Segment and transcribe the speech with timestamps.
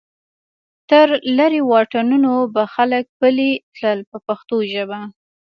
[0.89, 1.07] تر
[1.37, 4.99] لرې واټنونو به خلک پلی تلل په پښتو ژبه.